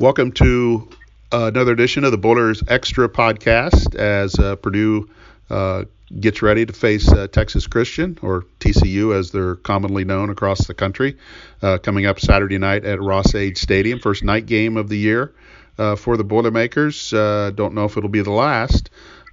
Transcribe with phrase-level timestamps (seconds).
[0.00, 0.88] Welcome to
[1.32, 5.10] uh, another edition of the Boilers Extra podcast as uh, Purdue
[5.50, 5.86] uh,
[6.20, 10.74] gets ready to face uh, Texas Christian, or TCU as they're commonly known across the
[10.74, 11.16] country,
[11.62, 13.98] uh, coming up Saturday night at Ross-Ade Stadium.
[13.98, 15.34] First night game of the year
[15.78, 17.10] uh, for the Boilermakers.
[17.10, 18.90] don't know if it'll be the last,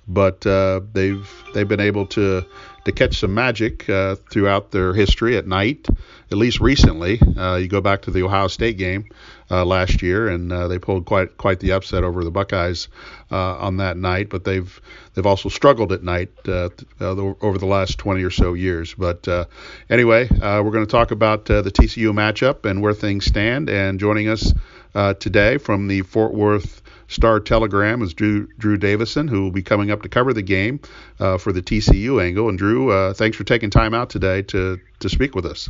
[0.08, 2.44] but they've they've been able to
[2.86, 5.88] to catch some magic uh, throughout their history at night,
[6.32, 7.20] at least recently.
[7.20, 9.10] Uh, you go back to the Ohio State game
[9.52, 12.88] uh, last year, and uh, they pulled quite quite the upset over the Buckeyes
[13.32, 14.30] uh, on that night.
[14.30, 14.82] But they've
[15.14, 18.94] they've also struggled at night uh, over the last 20 or so years.
[18.94, 19.28] But
[19.90, 23.70] anyway, we're going to talk about the TCU matchup and where things stand.
[23.70, 24.54] And joining us
[25.20, 29.92] today from the Fort Worth Star Telegram is Drew, Drew Davison, who will be coming
[29.92, 30.80] up to cover the game
[31.20, 32.50] uh, for the TCU angle.
[32.50, 35.70] And Drew, uh, thanks for taking time out today to, to speak with us.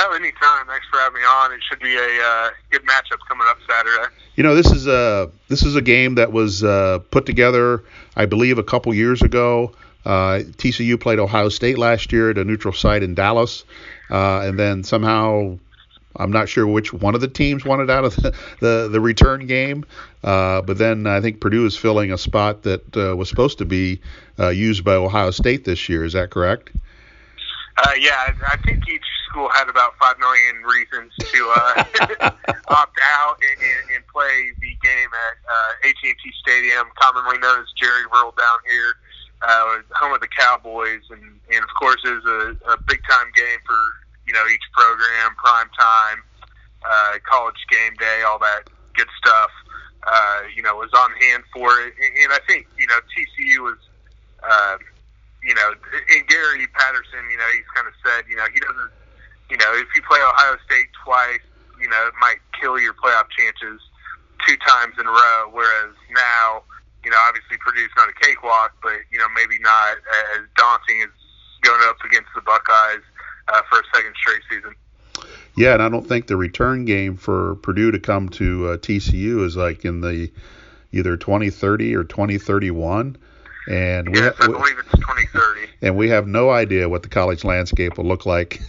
[0.00, 0.66] Oh, anytime.
[0.66, 1.52] Thanks for having me on.
[1.52, 4.14] It should be a uh, good matchup coming up Saturday.
[4.36, 7.82] You know, this is a this is a game that was uh, put together,
[8.14, 9.72] I believe, a couple years ago.
[10.04, 13.64] Uh, TCU played Ohio State last year at a neutral site in Dallas,
[14.10, 15.58] uh, and then somehow
[16.16, 19.46] I'm not sure which one of the teams wanted out of the, the, the return
[19.46, 19.84] game,
[20.24, 23.64] uh, but then I think Purdue is filling a spot that uh, was supposed to
[23.64, 24.00] be
[24.38, 26.04] uh, used by Ohio State this year.
[26.04, 26.70] Is that correct?
[27.78, 31.84] Uh, yeah, I think each school had about five million reasons to uh,
[32.68, 37.66] opt out and, and, and play the game at uh, AT&T Stadium, commonly known as
[37.80, 38.94] Jerry World down here,
[39.42, 41.22] uh, home of the Cowboys, and,
[41.54, 43.78] and of course it was a, a big time game for
[44.26, 46.18] you know each program, prime time,
[46.82, 48.62] uh, college game day, all that
[48.94, 49.50] good stuff.
[50.06, 53.78] Uh, you know, was on hand for it, and I think you know TCU was,
[54.42, 54.78] uh,
[55.48, 58.92] you know, and Gary Patterson, you know, he's kind of said, you know, he doesn't,
[59.48, 61.40] you know, if you play Ohio State twice,
[61.80, 63.80] you know, it might kill your playoff chances
[64.46, 65.48] two times in a row.
[65.48, 66.68] Whereas now,
[67.00, 69.96] you know, obviously Purdue's not a cakewalk, but you know, maybe not
[70.36, 71.08] as daunting as
[71.62, 73.00] going up against the Buckeyes
[73.48, 74.76] uh, for a second straight season.
[75.56, 79.44] Yeah, and I don't think the return game for Purdue to come to uh, TCU
[79.46, 80.30] is like in the
[80.92, 83.16] either 2030 or 2031.
[83.68, 85.68] And we, yes, I believe it's 2030.
[85.82, 88.60] And we have no idea what the college landscape will look like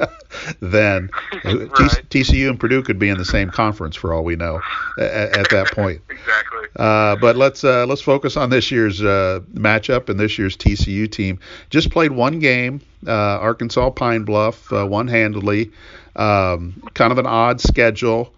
[0.60, 1.10] then.
[1.44, 1.70] right.
[2.08, 4.62] TCU and Purdue could be in the same conference for all we know
[4.98, 6.00] at, at that point.
[6.10, 6.68] exactly.
[6.74, 11.10] Uh, but let's uh, let's focus on this year's uh, matchup and this year's TCU
[11.10, 11.38] team.
[11.68, 15.70] Just played one game, uh, Arkansas Pine Bluff, uh, one handedly.
[16.16, 18.32] Um, kind of an odd schedule.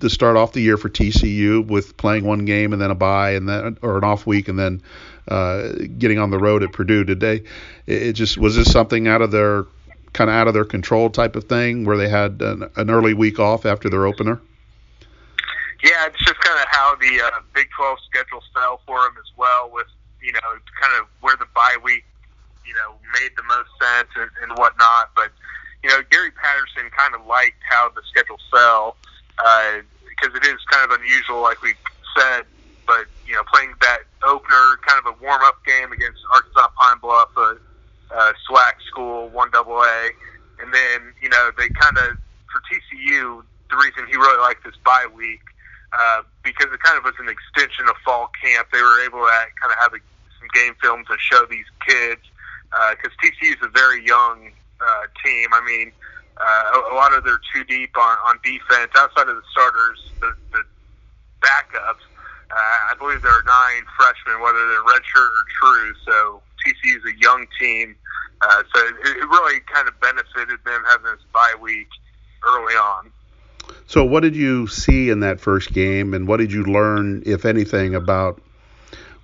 [0.00, 3.32] To start off the year for TCU with playing one game and then a bye
[3.32, 4.82] and then or an off week and then
[5.28, 7.04] uh, getting on the road at Purdue.
[7.04, 7.42] Did they?
[7.86, 9.66] It just was this something out of their
[10.12, 13.14] kind of out of their control type of thing where they had an, an early
[13.14, 14.40] week off after their opener.
[15.82, 19.30] Yeah, it's just kind of how the uh, Big 12 schedule fell for them as
[19.36, 19.86] well, with
[20.20, 20.40] you know
[20.80, 22.04] kind of where the bye week
[22.66, 25.10] you know made the most sense and, and whatnot.
[25.14, 25.30] But
[25.82, 28.96] you know Gary Patterson kind of liked how the schedule fell
[29.44, 31.74] uh, because it is kind of unusual, like we
[32.16, 32.44] said.
[32.86, 36.98] But you know, playing that opener, kind of a warm up game against Arkansas Pine
[37.00, 37.56] Bluff, a,
[38.14, 40.10] a SWAC school, one double A,
[40.60, 42.16] and then you know they kind of
[42.50, 45.40] for TCU, the reason he really liked this bye week
[45.92, 48.68] uh, because it kind of was an extension of fall camp.
[48.72, 49.30] They were able to
[49.60, 50.00] kind of have a,
[50.38, 52.22] some game film to show these kids
[52.94, 55.48] because uh, TCU is a very young uh, team.
[55.52, 55.92] I mean,
[56.40, 60.12] uh, a, a lot of their two deep on, on defense outside of the starters,
[60.20, 60.62] the, the
[61.40, 62.04] backups.
[62.50, 65.94] Uh, I believe there are nine freshmen, whether they're redshirt or true.
[66.04, 67.96] So TCU is a young team.
[68.40, 71.88] Uh, so it, it really kind of benefited them having this bye week
[72.46, 73.12] early on.
[73.86, 77.44] So, what did you see in that first game, and what did you learn, if
[77.44, 78.40] anything, about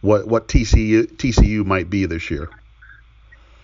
[0.01, 2.49] what what TCU TCU might be this year?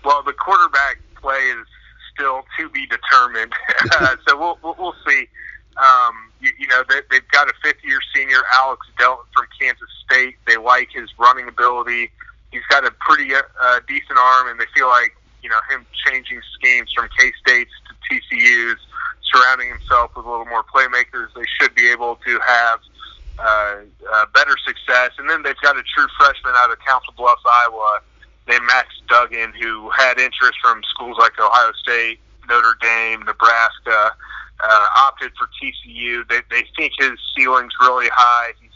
[0.04, 1.66] Well, the quarterback play is
[2.14, 3.52] still to be determined.
[4.28, 5.28] so we'll, we'll, we'll see.
[5.76, 9.88] Um, you, you know, they, they've got a fifth year senior, Alex Delton from Kansas
[10.04, 10.36] State.
[10.46, 12.10] They like his running ability.
[12.50, 16.40] He's got a pretty uh, decent arm, and they feel like, you know, him changing
[16.54, 18.78] schemes from K State's to TCU's,
[19.32, 22.80] surrounding himself with a little more playmakers, they should be able to have
[23.38, 23.76] uh,
[24.12, 25.12] uh, better success.
[25.18, 28.00] And then they've got a true freshman out of Council Bluffs, Iowa,
[28.48, 32.18] named Max Duggan, who had interest from schools like Ohio State,
[32.48, 34.12] Notre Dame, Nebraska,
[34.62, 36.28] uh, opted for TCU.
[36.28, 38.52] They, they think his ceiling's really high.
[38.60, 38.70] He's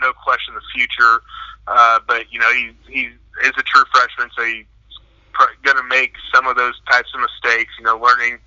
[0.00, 1.22] no question the future,
[1.66, 3.10] uh, but you know he he
[3.44, 4.66] is a true freshman, so he's
[5.62, 7.72] going to make some of those types of mistakes.
[7.78, 8.38] You know, learning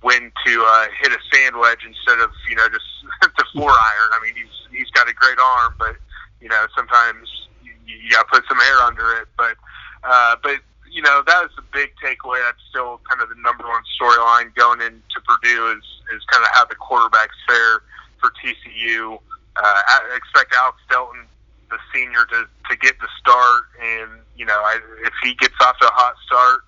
[0.00, 2.84] when to uh, hit a sand wedge instead of you know just
[3.22, 4.10] the four iron.
[4.12, 5.96] I mean, he's he's got a great arm, but
[6.40, 7.28] you know sometimes
[7.62, 9.28] you, you got to put some air under it.
[9.36, 9.56] But
[10.04, 10.58] uh, but
[10.90, 12.40] you know that was the big takeaway.
[12.44, 15.84] That's still kind of the number one storyline going into Purdue is
[16.14, 17.82] is kind of how the quarterbacks fare
[18.20, 19.18] for TCU.
[19.56, 21.26] Uh, I expect Alex Delton,
[21.70, 25.78] the senior, to to get the start, and you know I, if he gets off
[25.78, 26.62] to a hot start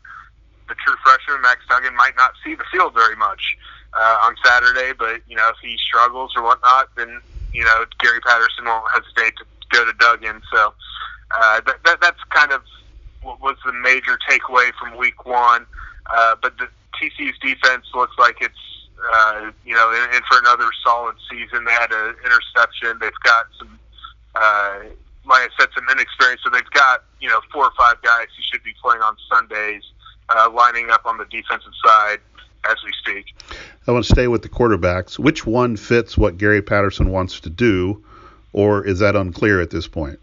[0.68, 3.56] the true freshman Max Duggan might not see the field very much
[3.94, 7.20] uh, on Saturday, but you know if he struggles or whatnot, then
[7.52, 10.42] you know Gary Patterson won't hesitate to go to Duggan.
[10.52, 10.74] So
[11.30, 12.62] uh, that, that that's kind of
[13.26, 15.66] what was the major takeaway from Week One.
[16.14, 16.68] Uh, but the
[17.00, 18.54] TCU's defense looks like it's
[19.12, 21.64] uh, you know in, in for another solid season.
[21.64, 22.98] They had an interception.
[23.00, 23.78] They've got some.
[24.34, 24.78] Uh,
[25.28, 26.40] like I said, some inexperience.
[26.44, 29.82] So they've got you know four or five guys who should be playing on Sundays
[30.28, 32.20] uh, lining up on the defensive side
[32.68, 33.34] as we speak.
[33.86, 35.18] I want to stay with the quarterbacks.
[35.18, 38.04] Which one fits what Gary Patterson wants to do,
[38.52, 40.18] or is that unclear at this point?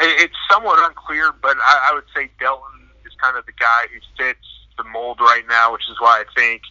[0.00, 4.00] It's somewhat unclear, but I, I would say Delton is kind of the guy who
[4.16, 6.62] fits the mold right now, which is why I think,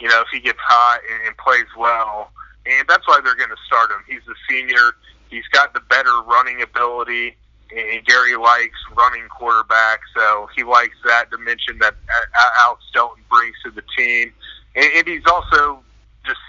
[0.00, 2.30] you know, if he gets hot and, and plays well,
[2.64, 4.04] and that's why they're going to start him.
[4.06, 4.94] He's the senior.
[5.30, 7.36] He's got the better running ability
[7.74, 13.22] and Gary likes running quarterback, so he likes that dimension that uh, uh, Alex Delton
[13.30, 14.32] brings to the team,
[14.74, 15.80] and, and he's also
[16.24, 16.40] just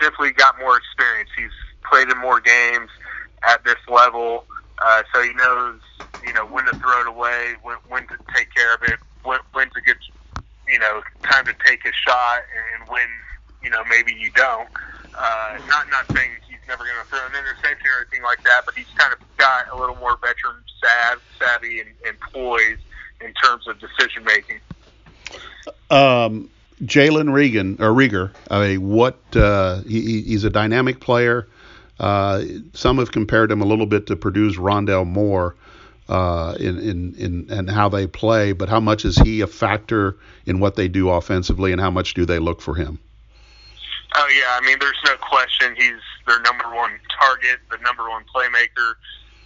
[0.00, 1.30] simply got more experience.
[1.36, 1.50] He's
[1.90, 2.90] played in more games
[3.42, 4.44] at this level,
[4.82, 5.80] uh, so he knows
[6.26, 9.38] you know when to throw it away, when, when to take care of it, when,
[9.52, 9.98] when's a good
[10.68, 12.42] you know time to take a shot,
[12.78, 13.08] and when
[13.62, 14.68] you know maybe you don't.
[15.14, 18.62] Uh, not not saying he's never going to throw an interception or anything like that,
[18.64, 22.78] but he's kind of got a little more veteran sav, savvy and, and poise
[23.20, 24.60] in terms of decision making.
[25.90, 26.50] Um,
[26.82, 31.48] Jalen Regan or Reagor, I mean, what uh, he, he's a dynamic player.
[31.98, 32.42] Uh,
[32.74, 35.56] some have compared him a little bit to Purdue's Rondale Moore
[36.08, 40.16] uh, in, in in and how they play, but how much is he a factor
[40.46, 42.98] in what they do offensively, and how much do they look for him?
[44.16, 48.24] Oh yeah, I mean, there's no question he's their number one target, the number one
[48.34, 48.94] playmaker.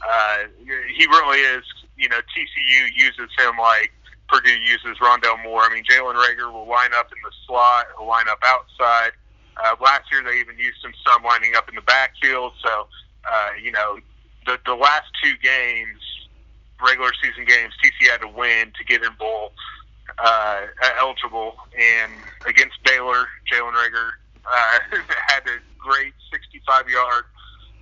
[0.09, 0.49] Uh,
[0.95, 1.65] he really is.
[1.97, 3.93] You know, TCU uses him like
[4.29, 5.63] Purdue uses Rondale Moore.
[5.63, 9.13] I mean, Jalen Reagor will line up in the slot, he'll line up outside.
[9.57, 12.53] Uh, last year they even used him some lining up in the backfield.
[12.63, 12.89] So,
[13.31, 13.99] uh, you know,
[14.47, 16.01] the the last two games,
[16.85, 19.53] regular season games, TCU had to win to get in bowl
[20.19, 20.67] uh,
[20.99, 21.55] eligible.
[21.79, 22.13] And
[22.47, 24.11] against Baylor, Jalen Reagor
[24.47, 24.79] uh,
[25.29, 27.25] had a great 65 yard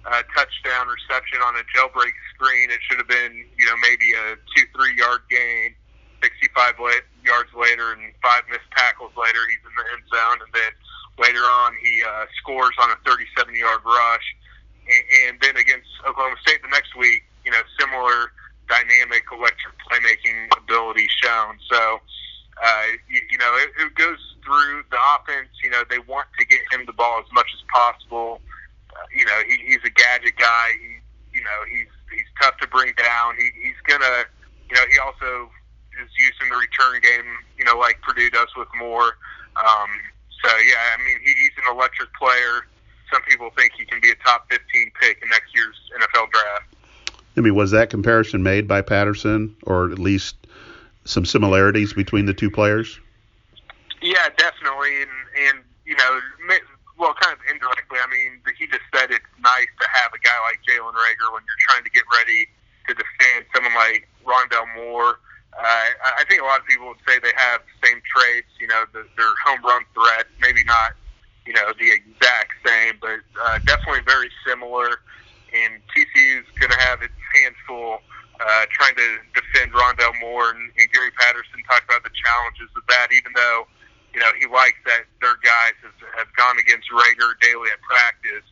[0.07, 2.71] uh, touchdown reception on a jailbreak screen.
[2.71, 5.75] It should have been, you know, maybe a two, three yard gain.
[6.23, 10.39] 65 la- yards later and five missed tackles later, he's in the end zone.
[10.45, 10.73] And then
[11.21, 14.27] later on, he uh, scores on a 37 yard rush.
[14.89, 18.33] And, and then against Oklahoma State the next week, you know, similar
[18.69, 21.59] dynamic electric playmaking ability shown.
[21.71, 22.01] So,
[22.63, 25.51] uh, you, you know, it, it goes through the offense.
[25.63, 28.41] You know, they want to get him the ball as much as possible.
[28.91, 30.73] Uh, you know, he, he's a gadget guy.
[30.81, 33.37] He, you know, he's he's tough to bring down.
[33.37, 34.25] He, he's gonna,
[34.69, 35.51] you know, he also
[36.03, 37.29] is using the return game.
[37.59, 39.17] You know, like Purdue does with Moore.
[39.57, 39.91] Um,
[40.43, 42.67] so yeah, I mean, he, he's an electric player.
[43.13, 46.75] Some people think he can be a top 15 pick in next year's NFL draft.
[47.37, 50.37] I mean, was that comparison made by Patterson, or at least
[51.05, 53.01] some similarities between the two players?
[54.03, 55.11] Yeah, definitely, and
[55.49, 56.21] and you know,
[56.99, 57.99] well, kind of indirectly.
[57.99, 61.43] I mean, he just said it's nice to have a guy like Jalen Reagor when
[61.43, 62.47] you're trying to get ready
[62.89, 65.19] to defend someone like Rondale Moore.
[65.59, 68.51] I think a lot of people would say they have the same traits.
[68.61, 70.93] You know, the, their home run threat, maybe not,
[71.47, 75.03] you know, the exact same, but uh, definitely very similar.
[75.51, 77.99] And TCU's going to have its hands full
[78.41, 82.83] uh, trying to defend Rondale Moore, and, and Gary Patterson talked about the challenges of
[82.89, 83.13] that.
[83.13, 83.69] Even though
[84.15, 88.47] you know he likes that their guys have, have gone against Reagor daily at practice,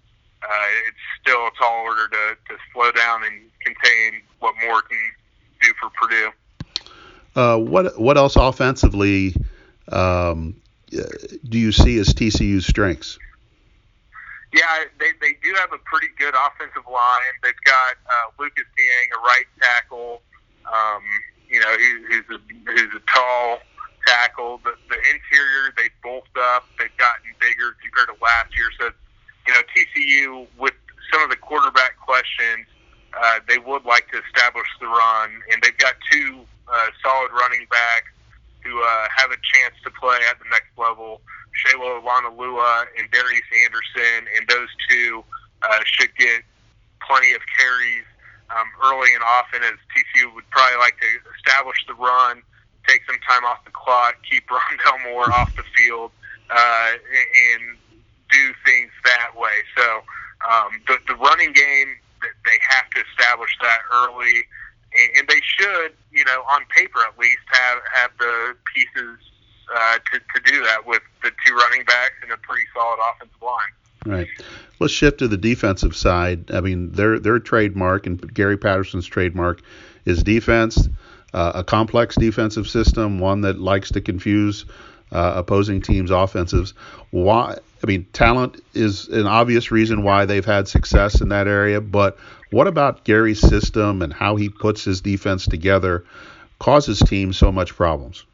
[0.45, 5.01] uh, it's still a tall order to, to slow down and contain what Moore can
[5.63, 6.31] do for Purdue.
[7.39, 9.33] Uh, what what else offensively
[9.93, 13.17] um, do you see as TCU's strengths?
[14.53, 14.67] Yeah,
[14.99, 17.35] they they do have a pretty good offensive line.
[17.45, 20.21] They've got uh, Lucas Niang, a right tackle.
[20.67, 21.03] Um,
[21.49, 22.41] you know, he, he's a
[22.75, 23.61] he's a tall
[24.05, 24.59] tackle.
[24.65, 26.67] The, the interior they bulked up.
[26.77, 28.67] They've gotten bigger compared to last year.
[28.81, 28.91] So,
[29.47, 30.75] you know, TCU with
[31.13, 32.67] some of the quarterback questions,
[33.15, 37.67] uh, they would like to establish the run, and they've got two uh, solid running
[37.71, 38.13] backs
[38.65, 41.21] who uh, have a chance to play at the next level
[41.65, 45.25] Tua and Darius Anderson, and those two
[45.63, 46.43] uh, should get
[47.07, 48.05] plenty of carries
[48.51, 52.43] um, early and often, as TCU would probably like to establish the run,
[52.87, 56.11] take some time off the clock, keep Rondale Moore off the field,
[56.51, 57.77] uh, and
[58.31, 59.63] do things that way.
[59.77, 60.03] So
[60.49, 64.45] um, the the running game, they have to establish that early,
[64.95, 69.19] and, and they should, you know, on paper at least, have have the pieces
[69.75, 73.43] uh, to to do that with the two running backs and a pretty solid offensive
[73.43, 73.73] line.
[74.07, 74.29] Right.
[74.79, 76.51] Let's shift to the defensive side.
[76.53, 79.61] I mean, their their trademark and Gary Patterson's trademark
[80.05, 80.89] is defense,
[81.35, 84.65] uh, a complex defensive system, one that likes to confuse
[85.13, 86.75] uh, opposing teams' offenses.
[87.11, 87.57] Why?
[87.83, 92.19] I mean, talent is an obvious reason why they've had success in that area, but
[92.51, 96.05] what about Gary's system and how he puts his defense together
[96.59, 98.25] causes teams so much problems?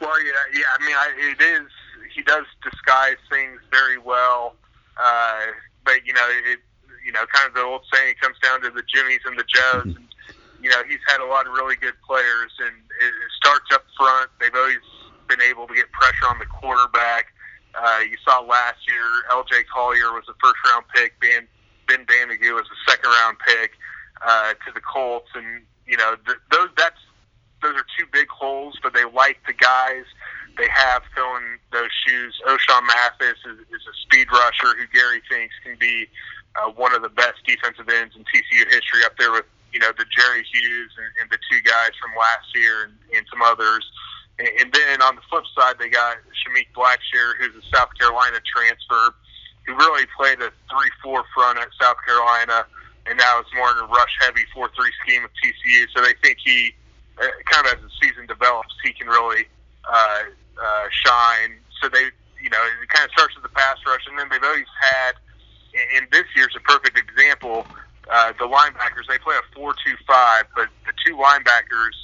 [0.00, 0.64] Well, yeah, yeah.
[0.78, 1.68] I mean, I, it is.
[2.14, 4.54] He does disguise things very well,
[4.96, 5.46] uh,
[5.84, 6.60] but you know, it,
[7.04, 9.44] you know, kind of the old saying it comes down to the Jimmies and the
[9.44, 9.86] Joes.
[9.86, 9.96] Mm-hmm.
[9.96, 10.08] And,
[10.62, 14.30] you know, he's had a lot of really good players, and it starts up front.
[14.40, 14.78] They've always
[15.28, 17.34] been able to get pressure on the quarterback.
[17.74, 19.64] Uh, you saw last year, L.J.
[19.64, 21.18] Collier was a first round pick.
[21.20, 21.46] Ben
[21.86, 23.72] Ben Banogu was a second round pick
[24.24, 27.00] uh, to the Colts, and you know th- those that's
[27.62, 30.04] those are two big holes, but they like the guys
[30.56, 32.34] they have filling those shoes.
[32.46, 36.06] Ochaun Mathis is, is a speed rusher who Gary thinks can be
[36.54, 39.90] uh, one of the best defensive ends in TCU history, up there with you know
[39.98, 43.84] the Jerry Hughes and, and the two guys from last year and, and some others.
[44.38, 49.14] And, then on the flip side, they got Shameik Blackshear, who's a South Carolina transfer,
[49.66, 52.66] who really played a three-four front at South Carolina,
[53.06, 55.86] and now it's more in a rush-heavy four-three scheme of TCU.
[55.94, 56.74] So they think he,
[57.20, 59.44] uh, kind of as the season develops, he can really
[59.84, 60.22] uh,
[60.60, 61.56] uh, shine.
[61.80, 64.42] So they, you know, it kind of starts with the pass rush, and then they've
[64.42, 65.12] always had,
[65.96, 67.66] and this year's a perfect example.
[68.10, 71.96] Uh, the linebackers they play a four-two-five, but the two linebackers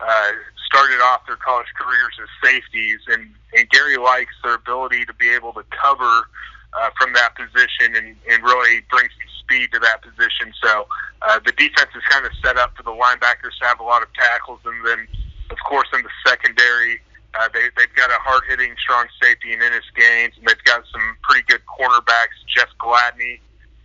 [0.00, 0.32] uh,
[0.66, 5.30] started off their college careers as safeties, and, and Gary likes their ability to be
[5.30, 6.28] able to cover
[6.76, 10.52] uh, from that position and, and really bring some speed to that position.
[10.62, 10.86] So
[11.22, 14.02] uh, the defense is kind of set up for the linebackers to have a lot
[14.02, 15.08] of tackles, and then
[15.50, 17.00] of course in the secondary.
[17.36, 21.04] Uh, they, they've got a hard-hitting, strong safety in Innis Gaines, and they've got some
[21.20, 22.32] pretty good cornerbacks.
[22.48, 23.40] Jeff Gladney,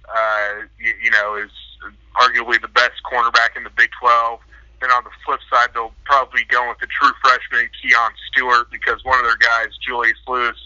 [0.08, 1.52] uh, you, you know, is
[2.16, 4.40] arguably the best cornerback in the Big 12.
[4.80, 9.04] Then on the flip side, they'll probably go with the true freshman Keon Stewart because
[9.04, 10.58] one of their guys, Julius Lewis,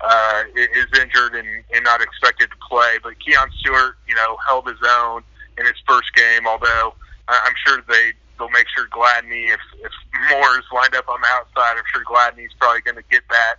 [0.00, 2.98] uh, is injured and, and not expected to play.
[3.02, 5.22] But Keon Stewart, you know, held his own
[5.58, 6.46] in his first game.
[6.46, 6.94] Although
[7.28, 9.92] I'm sure they they'll make sure Gladney, if if
[10.30, 13.56] Moore is lined up on the outside, I'm sure Gladney's probably going to get that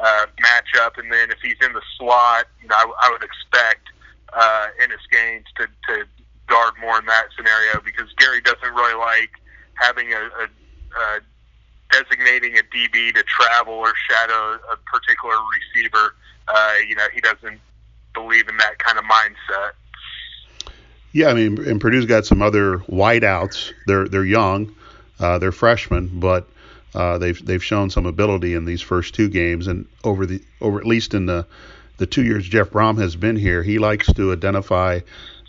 [0.00, 0.98] uh, matchup.
[0.98, 3.88] And then if he's in the slot, you know, I, I would expect
[4.32, 6.06] uh, Innis Gaines to to
[6.46, 9.30] guard more in that scenario because Gary doesn't really like
[9.74, 11.20] having a, a, a
[11.90, 15.36] designating a DB to travel or shadow a particular
[15.74, 16.14] receiver.
[16.48, 17.60] Uh, you know, he doesn't
[18.14, 19.72] believe in that kind of mindset.
[21.12, 23.72] Yeah, I mean, and Purdue's got some other wideouts.
[23.86, 24.74] They're they're young,
[25.18, 26.48] uh, they're freshmen, but
[26.94, 30.78] uh, they've they've shown some ability in these first two games, and over the over
[30.78, 31.46] at least in the
[31.98, 35.00] the two years Jeff Brohm has been here, he likes to identify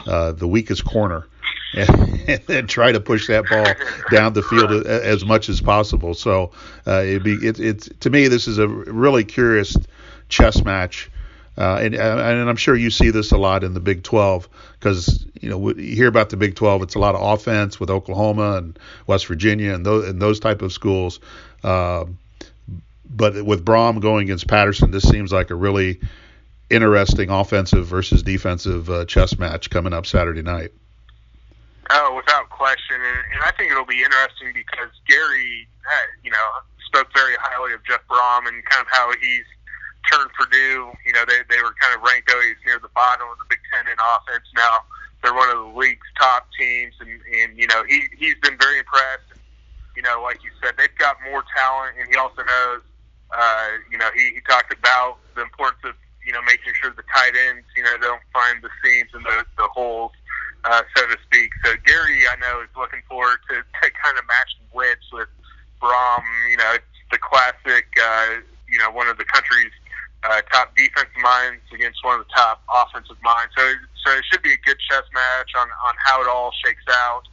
[0.06, 1.28] uh, the weakest corner
[1.74, 3.66] and, and try to push that ball
[4.12, 6.14] down the field as much as possible.
[6.14, 6.52] So
[6.88, 9.76] uh, it'd be it, it's to me this is a really curious
[10.30, 11.10] chess match.
[11.58, 14.48] Uh, and, and I'm sure you see this a lot in the Big 12
[14.80, 16.84] because you know you hear about the Big 12.
[16.84, 20.62] It's a lot of offense with Oklahoma and West Virginia and those and those type
[20.62, 21.20] of schools.
[21.64, 22.06] Uh,
[23.14, 26.00] but with Brohm going against Patterson, this seems like a really
[26.70, 30.72] interesting offensive versus defensive uh, chess match coming up Saturday night.
[31.92, 36.48] Oh, without question, and, and I think it'll be interesting because Gary, uh, you know,
[36.88, 39.44] spoke very highly of Jeff Brohm and kind of how he's
[40.08, 40.88] turned Purdue.
[41.04, 43.60] You know, they they were kind of ranked always near the bottom of the Big
[43.74, 44.48] Ten in offense.
[44.56, 44.88] Now
[45.20, 48.80] they're one of the league's top teams, and and you know he he's been very
[48.80, 49.28] impressed.
[49.36, 49.44] And,
[50.00, 52.88] you know, like you said, they've got more talent, and he also knows.
[53.32, 55.96] Uh, you know, he, he talked about the importance of
[56.26, 59.46] you know, making sure the tight ends, you know, don't find the seams and the,
[59.58, 60.12] the holes,
[60.64, 61.52] uh, so to speak.
[61.64, 65.30] So Gary, I know, is looking forward to, to kind of matching wits with
[65.82, 66.24] Brohm.
[66.50, 69.74] You know, it's the classic, uh, you know, one of the country's
[70.24, 73.52] uh, top defensive minds against one of the top offensive minds.
[73.58, 73.66] So,
[74.06, 77.24] so it should be a good chess match on on how it all shakes out.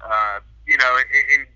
[0.00, 1.46] Uh, you know, in, in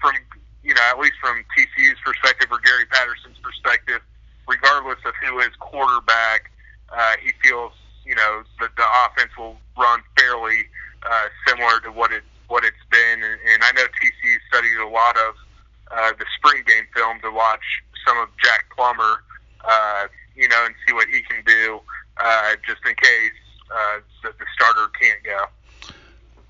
[0.00, 0.14] from
[0.62, 4.02] you know, at least from TCU's perspective or Gary Patterson's perspective,
[4.46, 6.50] regardless of who is quarterback,
[6.90, 7.72] uh, he feels
[8.04, 10.66] you know that the offense will run fairly
[11.02, 13.22] uh, similar to what it what it's been.
[13.22, 15.34] And, and I know TCU studied a lot of
[15.90, 17.62] uh, the spring game film to watch
[18.06, 19.22] some of Jack Plummer,
[19.64, 21.80] uh, you know, and see what he can do,
[22.22, 23.32] uh, just in case
[23.70, 25.44] uh, the, the starter can't go.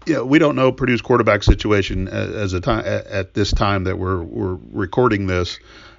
[0.07, 4.23] Yeah, we don't know Purdue's quarterback situation as a time at this time that we're
[4.23, 5.59] we're recording this,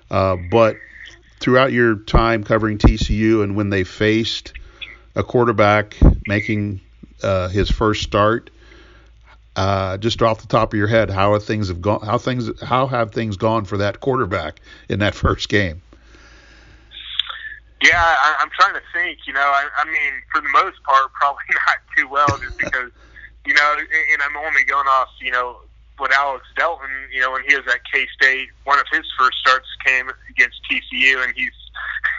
[0.10, 0.78] uh, but
[1.40, 4.54] throughout your time covering TCU and when they faced
[5.16, 6.82] a quarterback making
[7.24, 8.50] uh, his first start,
[9.56, 12.02] uh, just off the top of your head, how have things have gone?
[12.06, 15.82] How things how have things gone for that quarterback in that first game?
[17.84, 19.20] Yeah, I, I'm trying to think.
[19.26, 22.92] You know, I, I mean, for the most part, probably not too well, just because
[23.46, 23.76] you know,
[24.14, 25.58] and I'm only going off, you know,
[26.02, 29.38] what Alex Delton, you know, when he was at K State, one of his first
[29.38, 31.54] starts came against TCU, and he's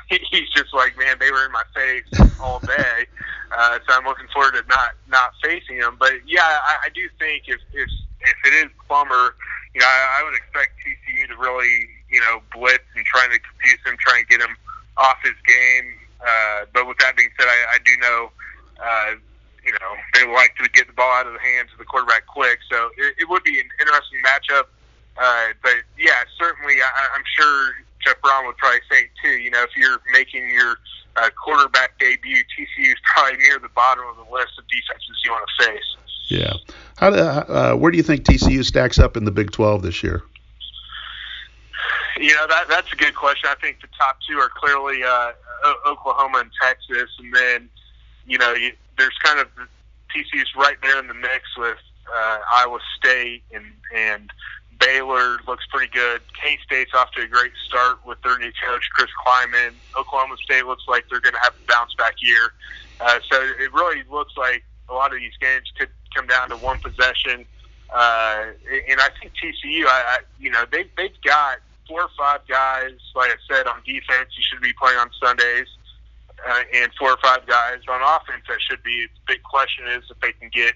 [0.31, 3.07] he's just like, man, they were in my face all day.
[3.53, 5.97] Uh, so I'm looking forward to not not facing them.
[6.01, 7.91] But yeah, I, I do think if if
[8.23, 9.37] if it is Plummer,
[9.75, 13.39] you know, I, I would expect TCU to really, you know, blitz and trying to
[13.39, 14.57] confuse him, try and get him
[14.97, 15.93] off his game.
[16.25, 18.31] Uh, but with that being said, I, I do know.
[18.83, 19.21] Uh,
[19.65, 22.27] you know, they like to get the ball out of the hands of the quarterback
[22.27, 22.59] quick.
[22.71, 24.67] So it, it would be an interesting matchup.
[25.17, 27.73] Uh, but yeah, certainly, I, I'm sure
[28.05, 29.39] Jeff Brohm would probably say too.
[29.39, 30.77] You know, if you're making your
[31.17, 35.31] uh, quarterback debut, TCU is probably near the bottom of the list of defenses you
[35.31, 35.97] want to face.
[36.29, 36.55] Yeah.
[36.97, 40.03] How do, uh, where do you think TCU stacks up in the Big 12 this
[40.03, 40.23] year?
[42.19, 43.49] You know that that's a good question.
[43.51, 45.33] I think the top two are clearly uh,
[45.87, 47.69] Oklahoma and Texas, and then
[48.27, 49.49] you know you, there's kind of
[50.15, 51.79] TCU's right there in the mix with
[52.15, 54.31] uh, Iowa State and and
[54.79, 56.21] Baylor looks pretty good.
[56.41, 59.73] K State's off to a great start with their new coach Chris Klieman.
[59.99, 62.53] Oklahoma State looks like they're going to have a bounce back year.
[63.01, 66.57] Uh, so it really looks like a lot of these games could come down to
[66.57, 67.45] one possession.
[67.93, 68.47] Uh,
[68.89, 72.99] and I think TCU, I, I you know, they they've got four or five guys,
[73.15, 74.31] like I said, on defense.
[74.37, 75.69] You should be playing on Sundays
[76.49, 79.07] uh, and four or five guys on offense that should be.
[79.07, 80.75] The big question is if they can get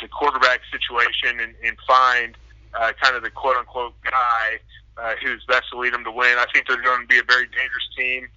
[0.00, 2.36] the quarterback situation and, and find
[2.74, 4.60] uh, kind of the quote unquote guy
[4.98, 6.38] uh, who's best to lead them to win.
[6.38, 8.28] I think they're going to be a very dangerous team.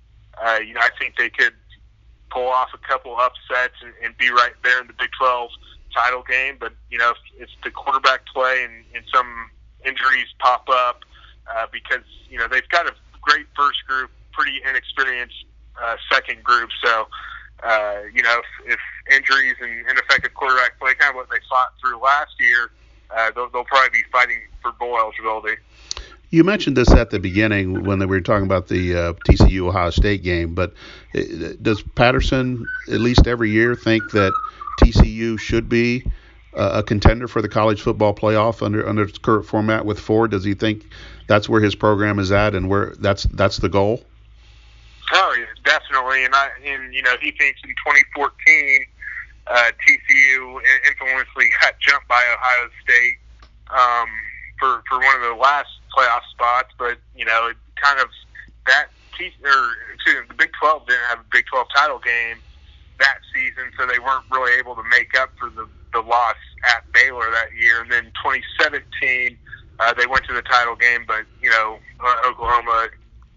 [0.42, 1.54] Uh, you know, I think they could
[2.32, 5.50] pull off a couple upsets and, and be right there in the Big 12
[5.94, 6.58] title game.
[6.60, 9.50] But you know, if, if the quarterback play and, and some
[9.86, 11.02] injuries pop up,
[11.54, 15.46] uh, because you know they've got a great first group, pretty inexperienced
[15.82, 16.70] uh, second group.
[16.84, 17.08] So,
[17.64, 21.74] uh, you know, if, if injuries and ineffective quarterback play, kind of what they fought
[21.82, 22.72] through last year,
[23.16, 25.58] uh, they'll, they'll probably be fighting for bowl eligibility.
[26.32, 29.90] You mentioned this at the beginning when we were talking about the uh, TCU Ohio
[29.90, 30.74] State game, but
[31.16, 31.22] uh,
[31.62, 34.32] does Patterson at least every year think that
[34.80, 36.06] TCU should be
[36.56, 40.28] uh, a contender for the college football playoff under under its current format with four?
[40.28, 40.86] Does he think
[41.28, 44.04] that's where his program is at and where that's that's the goal?
[45.12, 46.26] Oh, yeah, definitely.
[46.26, 48.86] And I, and you know, he thinks in 2014,
[49.48, 53.18] uh, TCU infamously got jumped by Ohio State
[53.72, 54.10] um,
[54.60, 56.70] for for one of the last playoff spots.
[56.78, 58.08] But you know, it kind of
[58.68, 58.88] that
[59.20, 62.38] or excuse me, the Big 12 didn't have a Big 12 title game
[63.00, 66.38] that season, so they weren't really able to make up for the the loss
[66.70, 67.82] at Baylor that year.
[67.82, 69.38] And then 2017,
[69.80, 72.90] uh, they went to the title game, but you know, uh, Oklahoma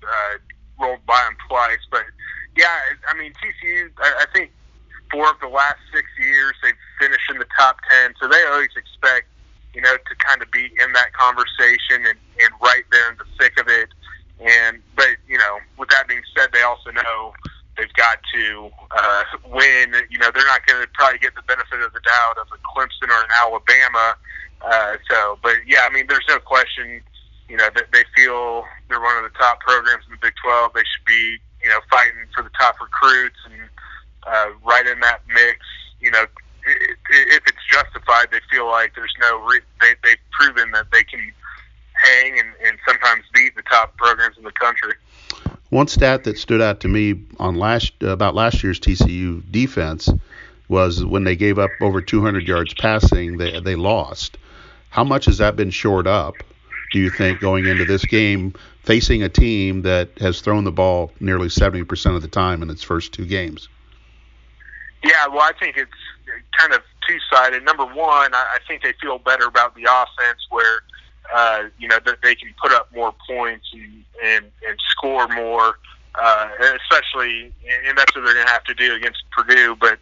[0.02, 0.36] uh,
[0.80, 1.82] rolled by them twice.
[1.90, 2.04] But
[2.56, 2.68] yeah,
[3.08, 3.90] I mean TCU.
[3.98, 4.52] I, I think
[5.10, 8.74] four of the last six years they've finished in the top ten, so they always
[8.76, 9.26] expect
[9.74, 13.28] you know to kind of be in that conversation and, and right there in the
[13.38, 13.88] thick of it.
[14.40, 17.32] And but you know, with that being said, they also know
[17.76, 19.94] they've got to uh, win.
[20.10, 22.58] You know, they're not going to probably get the benefit of the doubt of a
[22.66, 24.16] Clemson or an Alabama.
[24.60, 27.02] Uh, so, but yeah, I mean, there's no question
[27.52, 30.72] you know, they, they feel they're one of the top programs in the Big 12.
[30.72, 33.68] They should be, you know, fighting for the top recruits and
[34.26, 35.58] uh, right in that mix.
[36.00, 36.24] You know,
[36.64, 39.44] if it's justified, they feel like there's no.
[39.44, 41.20] Re- they they've proven that they can
[41.92, 44.94] hang and, and sometimes beat the top programs in the country.
[45.68, 50.08] One stat that stood out to me on last about last year's TCU defense
[50.68, 54.38] was when they gave up over 200 yards passing, they they lost.
[54.88, 56.36] How much has that been shored up?
[56.92, 61.12] Do you think going into this game facing a team that has thrown the ball
[61.20, 63.68] nearly 70% of the time in its first two games?
[65.02, 65.90] Yeah, well, I think it's
[66.56, 67.64] kind of two sided.
[67.64, 70.82] Number one, I think they feel better about the offense where,
[71.34, 75.76] uh, you know, that they can put up more points and, and, and score more
[76.14, 77.52] uh, especially,
[77.86, 79.76] and that's what they're going to have to do against Purdue.
[79.76, 79.98] But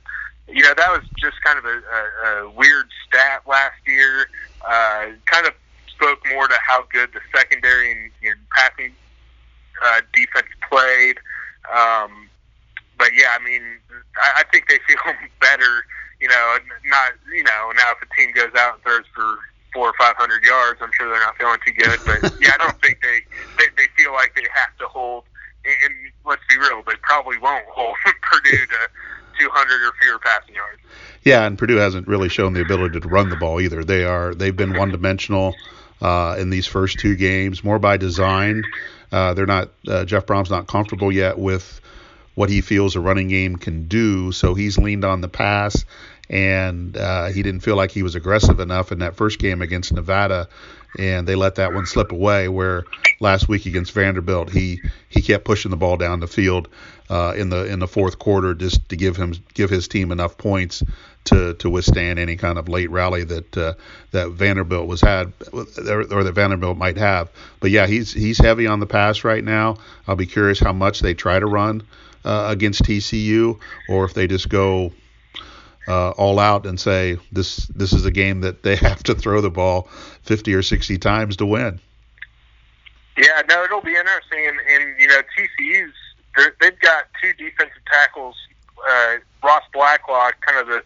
[0.49, 4.29] you know, that was just kind of a, a, a weird stat last year.
[4.67, 5.55] Uh, kind of
[6.01, 8.95] spoke more to how good the secondary and, and passing
[9.85, 11.19] uh, defense played.
[11.69, 12.29] Um,
[12.99, 13.63] but yeah, I mean,
[14.17, 15.01] I, I think they feel
[15.41, 15.85] better.
[16.21, 19.39] You know, not you know now if a team goes out and throws for
[19.73, 21.99] four or five hundred yards, I'm sure they're not feeling too good.
[22.05, 23.21] But yeah, I don't think they,
[23.59, 25.25] they they feel like they have to hold.
[25.65, 28.89] And let's be real, they probably won't hold Purdue to
[29.39, 30.81] 200 or fewer passing yards.
[31.23, 33.85] Yeah, and Purdue hasn't really shown the ability to run the ball either.
[33.85, 35.55] They are they've been one dimensional
[36.01, 38.65] uh, in these first two games, more by design.
[39.13, 41.81] Uh, they're not uh, Jeff Brohm's not comfortable yet with
[42.35, 45.85] what he feels a running game can do, so he's leaned on the pass,
[46.29, 49.93] and uh, he didn't feel like he was aggressive enough in that first game against
[49.93, 50.49] Nevada,
[50.99, 52.49] and they let that one slip away.
[52.49, 52.85] Where
[53.21, 56.69] last week against Vanderbilt, he he kept pushing the ball down the field
[57.09, 60.39] uh, in the in the fourth quarter just to give him give his team enough
[60.39, 60.83] points
[61.25, 63.75] to to withstand any kind of late rally that uh,
[64.13, 67.31] that Vanderbilt was had or, that Vanderbilt might have.
[67.61, 69.77] But yeah, he's he's heavy on the pass right now.
[70.09, 71.83] I'll be curious how much they try to run
[72.25, 74.93] uh, against TCU or if they just go
[75.89, 79.41] uh, all out and say this this is a game that they have to throw
[79.41, 79.89] the ball
[80.23, 81.81] 50 or 60 times to win.
[83.17, 85.93] Yeah, no, it'll be interesting, and, and you know TCU's
[86.61, 88.37] they've got two defensive tackles,
[88.89, 90.83] uh, Ross Blacklock, kind of the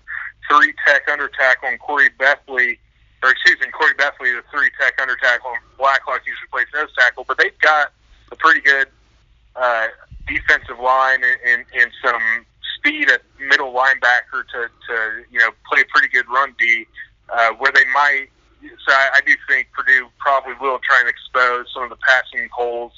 [0.50, 2.78] three tech under tackle, and Corey Bethley,
[3.22, 6.92] or excuse me, Corey Bethley, the three tech under tackle, and Blacklock usually plays nose
[6.98, 7.92] tackle, but they've got
[8.32, 8.88] a pretty good
[9.56, 9.86] uh,
[10.26, 12.46] defensive line and, and, and some
[12.84, 16.86] speed at middle linebacker to, to you know play pretty good run D,
[17.32, 18.28] uh, where they might.
[18.62, 22.48] So I, I do think Purdue probably will try and expose some of the passing
[22.52, 22.92] holes.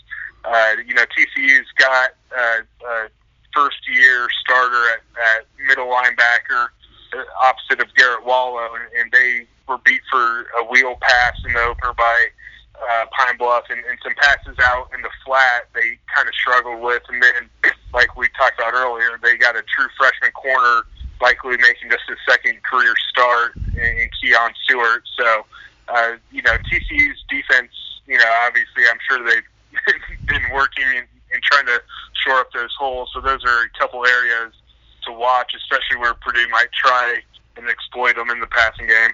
[0.45, 3.09] Uh, you know, TCU's got uh, uh,
[3.55, 5.01] first year starter at,
[5.39, 6.69] at middle linebacker
[7.17, 11.53] uh, opposite of Garrett Wallow, and, and they were beat for a wheel pass in
[11.53, 12.27] the opener by
[12.91, 16.81] uh, Pine Bluff, and, and some passes out in the flat they kind of struggled
[16.81, 17.03] with.
[17.09, 17.51] And then,
[17.97, 20.85] like we talked about earlier, they got a true freshman corner,
[21.23, 25.03] likely making just his second career start in, Keon Stewart.
[25.19, 25.47] So,
[25.89, 27.73] uh, you know, TCU's defense,
[28.07, 29.49] you know, obviously I'm sure they've
[30.29, 31.81] been working and, and trying to
[32.23, 33.09] shore up those holes.
[33.15, 34.53] So those are a couple areas
[35.07, 37.21] to watch, especially where Purdue might try
[37.57, 39.13] and exploit them in the passing game.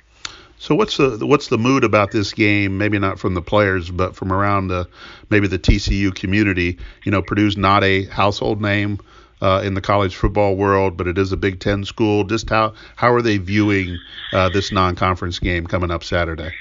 [0.58, 2.78] So what's the what's the mood about this game?
[2.78, 4.88] Maybe not from the players, but from around the
[5.28, 6.78] maybe the TCU community.
[7.04, 9.00] You know, Purdue's not a household name
[9.40, 12.24] uh, in the college football world, but it is a Big Ten school.
[12.24, 13.98] Just how how are they viewing
[14.32, 16.52] uh, this non-conference game coming up Saturday?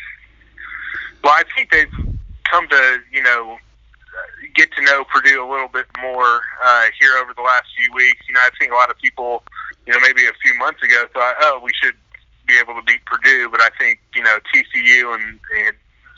[1.24, 1.94] Well, I think they've
[2.50, 3.58] come to you know
[4.56, 8.22] get to know Purdue a little bit more uh, here over the last few weeks.
[8.28, 9.44] You know, I think a lot of people,
[9.86, 11.96] you know, maybe a few months ago thought, oh, we should
[12.52, 15.76] be able to beat Purdue, but I think you know TCU and, and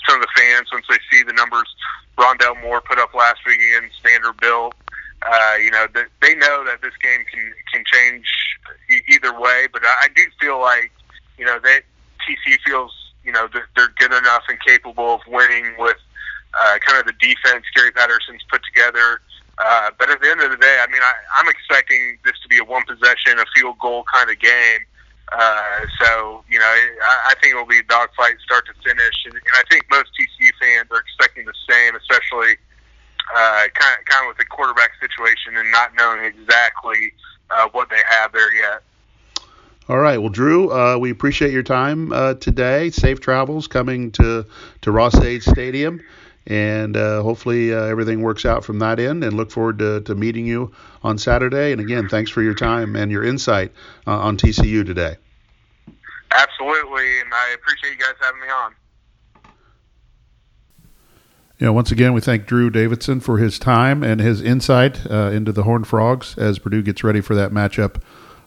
[0.09, 1.69] some of the fans once they see the numbers
[2.17, 4.73] Rondale Moore put up last week against Vanderbilt,
[5.21, 8.25] uh, you know that they know that this game can can change
[9.09, 9.67] either way.
[9.71, 10.91] But I, I do feel like
[11.37, 11.81] you know that
[12.25, 12.91] TCU feels
[13.23, 15.97] you know that they're good enough and capable of winning with
[16.53, 19.21] uh, kind of the defense Gary Patterson's put together.
[19.59, 22.47] Uh, but at the end of the day, I mean, I, I'm expecting this to
[22.47, 24.81] be a one possession, a field goal kind of game.
[25.31, 29.15] Uh, so, you know, I, I think it will be a dogfight start to finish.
[29.25, 32.57] And, and I think most TCU fans are expecting the same, especially
[33.35, 37.13] uh, kind, of, kind of with the quarterback situation and not knowing exactly
[37.49, 38.83] uh, what they have there yet.
[39.89, 40.17] All right.
[40.17, 42.89] Well, Drew, uh, we appreciate your time uh, today.
[42.89, 44.45] Safe travels coming to,
[44.81, 46.01] to Ross-Ade Stadium
[46.47, 50.15] and uh, hopefully uh, everything works out from that end and look forward to, to
[50.15, 51.71] meeting you on Saturday.
[51.71, 53.71] And again, thanks for your time and your insight
[54.05, 55.15] uh, on TCU today.
[56.31, 58.73] Absolutely, and I appreciate you guys having me on.
[61.59, 65.29] You know, once again, we thank Drew Davidson for his time and his insight uh,
[65.31, 68.01] into the Horned Frogs as Purdue gets ready for that matchup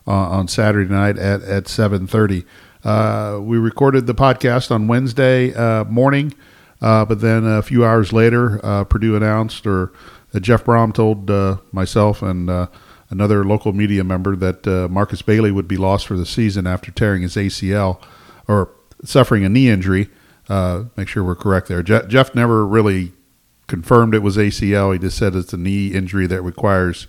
[0.06, 2.44] uh, on Saturday night at, at 7.30.
[2.84, 5.52] Uh, we recorded the podcast on Wednesday
[5.84, 6.34] morning.
[6.80, 9.92] Uh, but then a few hours later, uh, Purdue announced, or
[10.34, 12.66] uh, Jeff Brohm told uh, myself and uh,
[13.08, 16.90] another local media member that uh, Markus Bailey would be lost for the season after
[16.90, 18.00] tearing his ACL
[18.46, 18.70] or
[19.04, 20.10] suffering a knee injury.
[20.96, 21.82] make sure we're correct there.
[21.82, 23.12] Je- Jeff never really
[23.66, 24.92] confirmed it was ACL.
[24.92, 27.06] He just said it's a knee injury that requires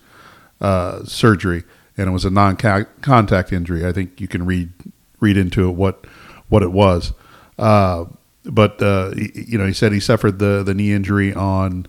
[1.06, 1.64] surgery,
[1.98, 3.86] and it was a non-contact injury.
[3.86, 4.72] I think you can read
[5.20, 6.06] read into it what
[6.48, 7.14] what it was.
[7.58, 8.06] Uh,
[8.50, 11.88] but uh, you know, he said he suffered the the knee injury on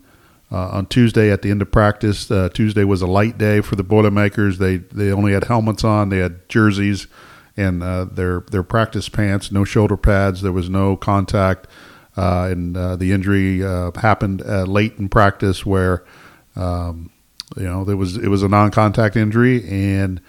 [0.50, 2.30] uh, on Tuesday at the end of practice.
[2.30, 4.58] Uh, Tuesday was a light day for the Boilermakers.
[4.58, 6.08] They they only had helmets on.
[6.08, 7.06] They had jerseys
[7.56, 9.52] and uh, their their practice pants.
[9.52, 10.42] No shoulder pads.
[10.42, 11.66] There was no contact.
[12.16, 16.04] Uh, and uh, the injury happened late in practice, where
[16.56, 17.10] um,
[17.56, 20.20] you know there was it was a non-contact injury, and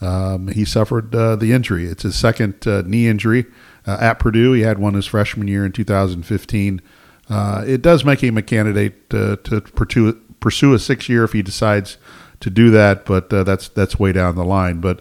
[0.00, 1.84] um, he suffered the injury.
[1.84, 3.44] It's his second knee injury
[3.86, 4.52] at Purdue.
[4.52, 6.80] He had one his freshman year in 2015
[7.28, 9.36] uh, it does make him a candidate to
[9.74, 11.96] pursue, pursue a six year if he decides
[12.40, 14.80] to do that, but uh, that's that's way down the line.
[14.80, 15.00] But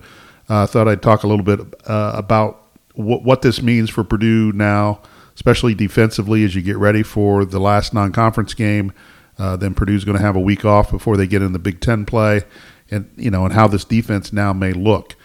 [0.50, 2.62] uh, I thought I'd talk a little bit uh, about
[2.93, 5.02] what, what this means for Purdue now,
[5.36, 8.93] especially defensively as you get ready for the last non conference game.
[9.38, 11.82] Uh, then Purdue's going to have a week off before they get in the Big
[11.82, 12.43] Ten play,
[12.89, 15.15] and you know, and how this defense now may look.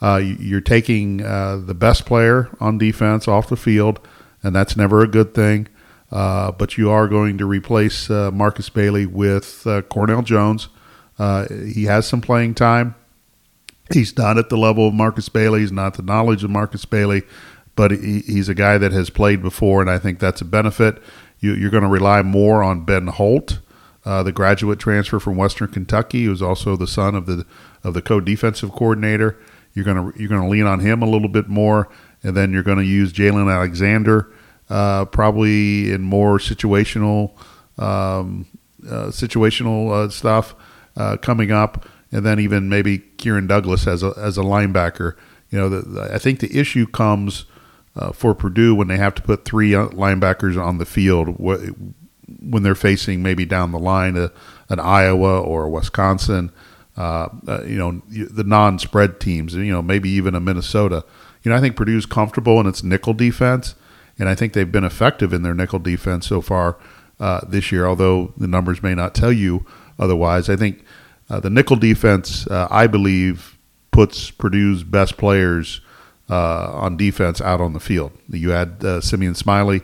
[0.00, 4.00] Uh, you're taking the best player on defense off the field,
[4.42, 5.68] and that's never a good thing.
[6.10, 10.68] Uh, but you are going to replace uh, Markus Bailey with uh, Cornell Jones.
[11.18, 12.94] Uh, he has some playing time.
[13.92, 15.60] He's not at the level of Markus Bailey.
[15.60, 17.22] He's not the knowledge of Markus Bailey,
[17.74, 21.02] but he, he's a guy that has played before, and I think that's a benefit.
[21.40, 23.58] You, are going to rely more on Ben Holt,
[24.04, 27.44] uh, the graduate transfer from Western Kentucky, who's also the son of the
[27.84, 29.38] of the co-defensive coordinator.
[29.74, 31.88] You're going to you're to lean on him a little bit more,
[32.22, 34.32] and then you're going to use Jalen Alexander
[34.70, 37.32] uh, probably in more situational
[37.78, 38.46] um,
[38.86, 40.54] uh, situational uh, stuff
[40.96, 45.14] uh, coming up, and then even maybe Kieran Douglas as a as a linebacker.
[45.50, 47.46] You know, the, I think the issue comes
[47.96, 52.74] uh, for Purdue when they have to put three linebackers on the field when they're
[52.74, 54.16] facing maybe down the line
[54.68, 56.52] an Iowa or Wisconsin.
[56.98, 61.04] Uh, uh, you know, the non-spread teams, you know, maybe even a Minnesota.
[61.44, 63.76] You know, I think Purdue's comfortable in its nickel defense,
[64.18, 66.76] and I think they've been effective in their nickel defense so far
[67.20, 67.86] uh, this year.
[67.86, 69.64] Although the numbers may not tell you
[69.96, 70.84] otherwise, I think
[71.30, 73.56] uh, the nickel defense, uh, I believe,
[73.92, 75.80] puts Purdue's best players
[76.28, 78.10] on defense out on the field.
[78.28, 79.82] You uh, Simeon Smiley.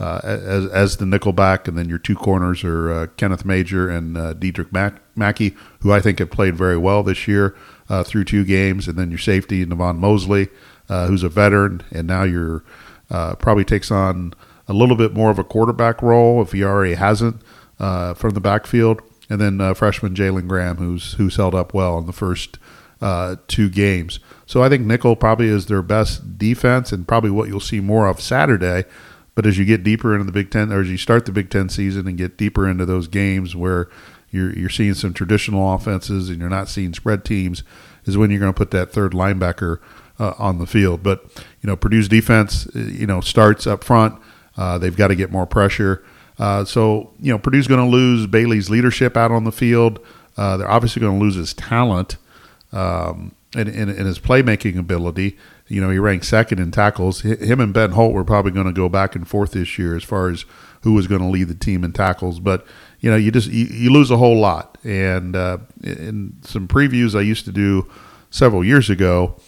[0.00, 4.72] As, as the nickel back, and then your two corners are Kenneth Major and Dedrick
[4.72, 7.56] Mack- Mackey, who I think have played very well this year
[8.04, 10.48] through two games, and then your safety Navon Mosley,
[10.88, 12.64] who's a veteran, and now you're
[13.10, 14.34] uh, probably takes on
[14.66, 17.40] a little bit more of a quarterback role if he already hasn't
[17.78, 19.00] uh, from the backfield.
[19.28, 22.58] And then uh, freshman Jalen Graham, who's who's held up well in the first
[23.00, 24.18] uh, two games.
[24.46, 28.06] So I think nickel probably is their best defense and probably what you'll see more
[28.06, 28.84] of Saturday.
[29.34, 31.50] But as you get deeper into the Big Ten, or as you start the Big
[31.50, 33.88] Ten season and get deeper into those games where
[34.34, 37.62] you're you're seeing some traditional offenses and you're not seeing spread teams,
[38.04, 39.78] is when you're going to put that third linebacker
[40.18, 41.02] uh, on the field.
[41.02, 41.24] But
[41.62, 44.20] you know, Purdue's defense, uh, you know, starts up front.
[44.56, 46.04] Uh, they've got to get more pressure.
[46.38, 50.00] Uh, so you know, Purdue's going to lose Bailey's leadership out on the field.
[50.36, 52.16] Uh, they're obviously going to lose his talent
[52.72, 55.38] um, and, and, and, his playmaking ability.
[55.68, 57.20] You know, he ranked second in tackles.
[57.20, 60.02] Him and Ben Holt were probably going to go back and forth this year as
[60.02, 60.44] far as
[60.82, 62.40] who was going to lead the team in tackles.
[62.40, 62.66] But
[63.04, 64.78] you know, you just you, you lose a whole lot.
[64.82, 67.86] And uh, in some previews I used to do
[68.30, 69.38] several years ago,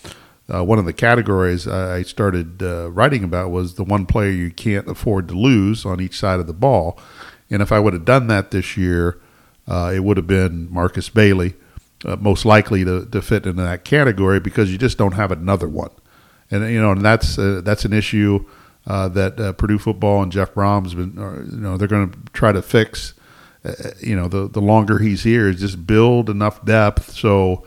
[0.53, 4.51] uh, one of the categories I started uh, writing about was the one player you
[4.51, 6.99] can't afford to lose on each side of the ball.
[7.49, 9.23] And if I would have done that this year,
[9.67, 11.55] uh, it would have been Markus Bailey,
[12.05, 15.67] uh, most likely to, to fit into that category because you just don't have another
[15.67, 15.93] one.
[16.51, 18.45] And you know, and that's uh, that's an issue
[18.87, 21.15] uh, that Purdue football and Jeff Brohm's been,
[21.51, 23.15] you know, they're going to try to fix.
[24.01, 27.67] You know, the the longer he's here, is just build enough depth so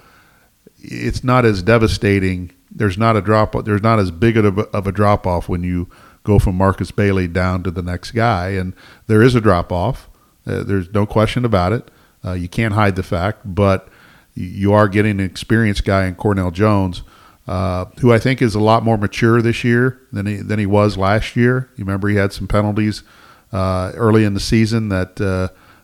[0.82, 3.66] it's not as devastating there's not a drop.
[3.66, 5.90] There's not as big of a, of a drop off when you
[6.24, 8.74] go from Markus Bailey down to the next guy, and
[9.08, 10.10] there is a drop off.
[10.46, 11.90] Uh, there's no question about it.
[12.24, 13.88] Uh, you can't hide the fact, but
[14.36, 17.02] you are getting an experienced guy in Cornell Jones,
[17.48, 20.66] uh, who I think is a lot more mature this year than he than he
[20.66, 21.70] was last year.
[21.76, 23.04] You remember he had some penalties
[23.52, 25.20] uh, early in the season that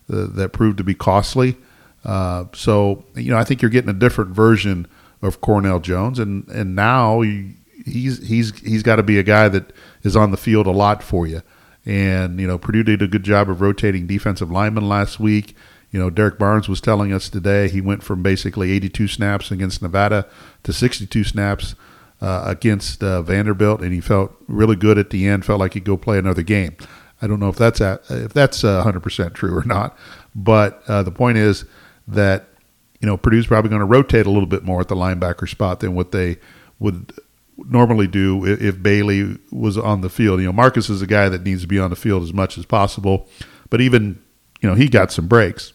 [0.08, 1.58] that proved to be costly.
[2.04, 4.88] Uh, so you know I think you're getting a different version
[5.22, 9.74] of Cornell Jones, and and now he's he's he's got to be a guy that
[10.04, 11.42] is on the field a lot for you.
[11.86, 15.56] And you know, Purdue did a good job of rotating defensive linemen last week.
[15.92, 19.82] You know, Derrick Barnes was telling us today he went from basically 82 snaps against
[19.82, 20.28] Nevada
[20.64, 21.76] to 62 snaps
[22.22, 25.46] uh, against uh, Vanderbilt, and he felt really good at the end.
[25.46, 26.76] Felt like he'd go play another game.
[27.22, 29.98] I don't know if that's at, if that's 100 percent true or not,
[30.34, 31.66] but uh, the point is
[32.08, 32.48] that
[33.06, 35.80] you know, Purdue's probably going to rotate a little bit more at the linebacker spot
[35.80, 36.38] than what they
[36.80, 37.14] would
[37.58, 40.40] normally do if, if Bailey was on the field.
[40.40, 42.58] You know, Markus is a guy that needs to be on the field as much
[42.58, 43.28] as possible,
[43.70, 44.22] but even
[44.62, 45.74] you know he got some breaks,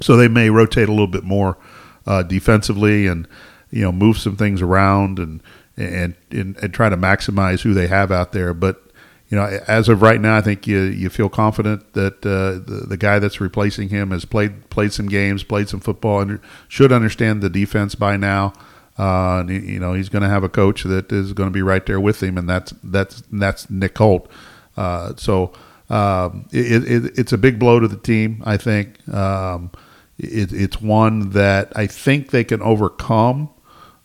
[0.00, 1.58] so they may rotate a little bit more
[2.06, 3.28] uh, defensively and
[3.70, 5.42] you know move some things around and,
[5.76, 8.54] and and and try to maximize who they have out there.
[8.54, 8.89] But
[9.30, 12.86] you know, as of right now, I think you you feel confident that uh, the
[12.88, 16.90] the guy that's replacing him has played played some games, played some football, and should
[16.90, 18.52] understand the defense by now.
[18.98, 21.62] Uh, and, you know, he's going to have a coach that is going to be
[21.62, 24.28] right there with him, and that's that's that's Nick Holt.
[24.76, 25.52] Uh, so
[25.88, 28.42] um, it, it, it's a big blow to the team.
[28.44, 29.70] I think um,
[30.18, 33.48] it, it's one that I think they can overcome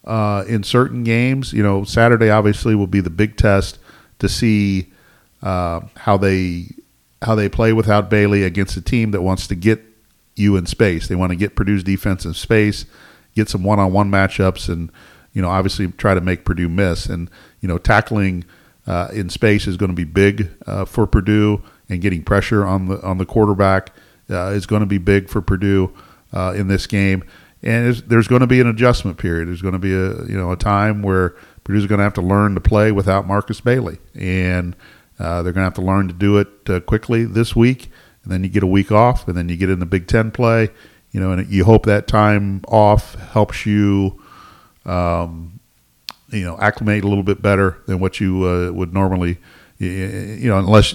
[0.03, 1.51] uh, in certain games.
[1.51, 3.79] You know, Saturday obviously will be the big test
[4.19, 4.93] to see
[5.45, 6.65] uh, how they
[7.21, 9.81] how they play without Bailey against a team that wants to get
[10.35, 11.07] you in space.
[11.07, 12.85] They want to get Purdue's defense in space,
[13.35, 14.91] get some one-on-one matchups, and
[15.33, 17.05] you know obviously try to make Purdue miss.
[17.05, 17.29] And
[17.61, 18.43] you know tackling
[18.87, 22.87] uh, in space is going to be big uh, for Purdue, and getting pressure on
[22.87, 23.91] the on the quarterback
[24.29, 25.93] uh, is going to be big for Purdue
[26.33, 27.23] uh, in this game.
[27.61, 29.47] And there's going to be an adjustment period.
[29.47, 32.21] There's going to be a you know a time where Purdue's going to have to
[32.21, 34.75] learn to play without Markus Bailey, and
[35.19, 37.89] uh, they're going to have to learn to do it uh, quickly this week,
[38.23, 40.31] and then you get a week off, and then you get in the Big Ten
[40.31, 40.69] play.
[41.11, 44.21] You know, and you hope that time off helps you,
[44.85, 45.61] um,
[46.29, 49.37] you know, acclimate a little bit better than what you uh, would normally.
[49.77, 50.93] You know, unless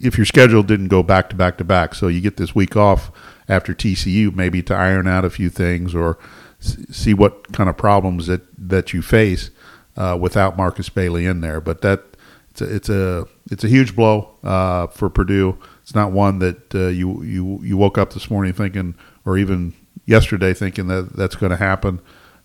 [0.00, 2.76] if your schedule didn't go back to back to back, so you get this week
[2.76, 3.10] off
[3.48, 6.18] after TCU, maybe to iron out a few things or
[6.60, 9.50] see what kind of problems that that you face
[9.96, 11.60] uh, without Markus Bailey in there.
[11.60, 12.04] But that
[12.50, 15.58] it's a it's a, it's a huge blow uh, for Purdue.
[15.82, 19.74] It's not one that uh, you you you woke up this morning thinking, or even
[20.06, 22.00] yesterday thinking that that's going to happen.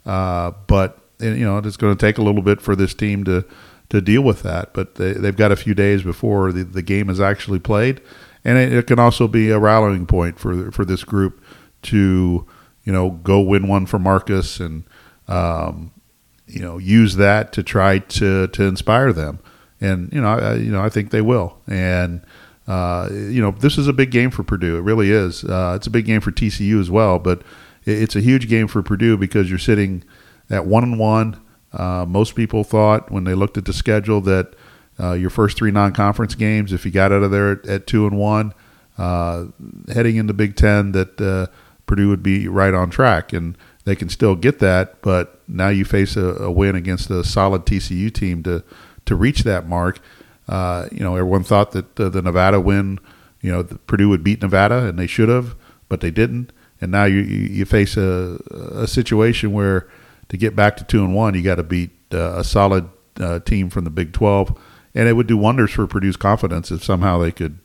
[0.05, 3.45] Uh, but you know it's going to take a little bit for this team to
[3.89, 4.73] to deal with that.
[4.73, 8.01] But they, they've got a few days before the, the game is actually played,
[8.43, 11.41] and it, it can also be a rallying point for for this group
[11.83, 12.45] to
[12.83, 14.85] you know go win one for Markus and
[15.27, 15.91] um,
[16.47, 19.39] you know use that to try to to inspire them
[19.81, 21.57] and you know, I, you know, I think they will.
[21.67, 22.21] And
[22.67, 24.77] uh, you know, this is a big game for Purdue.
[24.77, 25.43] It really is.
[25.43, 27.41] Uh, it's a big game for TCU as well, but
[27.83, 30.03] it's a huge game for Purdue because you're sitting
[30.49, 31.41] at one and one.
[31.71, 34.55] Uh, most people thought when they looked at the schedule that
[34.99, 38.07] uh, your first three non-conference games, if you got out of there at, at two
[38.07, 38.53] and one,
[38.97, 39.45] uh,
[39.93, 41.49] heading into Big Ten, that
[41.85, 45.01] Purdue would be right on track, and they can still get that.
[45.01, 48.63] But now you face a, a win against a solid TCU team to
[49.05, 49.99] to reach that mark.
[50.47, 52.99] Uh, you know, everyone thought that uh, the Nevada win,
[53.41, 55.55] you know, Purdue would beat Nevada, and they should have,
[55.89, 56.51] but they didn't.
[56.81, 59.87] And now you you face a, a situation where
[60.29, 62.89] to get back to two and one, you got to beat uh, a solid
[63.19, 64.57] uh, team from the Big Twelve,
[64.93, 67.57] and it would do wonders for Purdue's confidence if somehow they could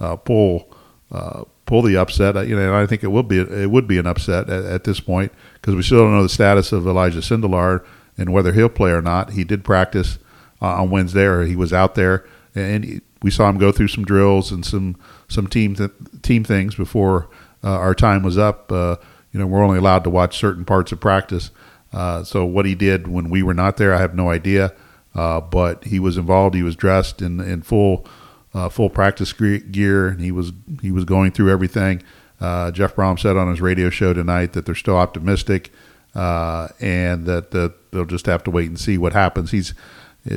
[0.00, 0.72] uh, pull
[1.10, 2.34] uh, pull the upset.
[2.46, 4.84] You know, and I think it will be it would be an upset at, at
[4.84, 7.84] this point because we still don't know the status of Elijah Sindelar
[8.16, 9.32] and whether he'll play or not.
[9.32, 10.18] He did practice
[10.66, 14.04] on Wednesday, or he was out there, and he, we saw him go through some
[14.04, 14.96] drills and some
[15.28, 15.90] some team th-
[16.22, 17.28] team things before
[17.64, 18.70] uh, our time was up.
[18.70, 18.96] Uh,
[19.32, 21.50] you know, we're only allowed to watch certain parts of practice.
[21.92, 24.74] Uh, so what he did when we were not there, I have no idea.
[25.14, 26.54] Uh, but he was involved.
[26.54, 28.06] He was dressed in in full
[28.54, 32.02] uh, full practice gear, and he was he was going through everything.
[32.40, 35.70] Jeff Brohm said on his radio show tonight that they're still optimistic,
[36.14, 39.52] and that, that they'll just have to wait and see what happens.
[39.52, 39.74] He's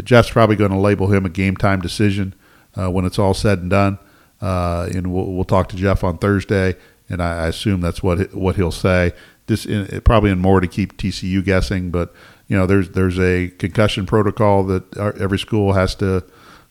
[0.03, 2.33] Jeff's probably going to label him a game time decision
[2.75, 3.99] uh, when it's all said and done.
[4.41, 6.75] Uh, and we'll, we'll, talk to Jeff on Thursday,
[7.09, 9.13] and I, I assume that's what what he'll say.
[9.47, 12.13] This in, probably in more to keep TCU guessing, but
[12.47, 16.25] you know there's there's a concussion protocol that our, every school has to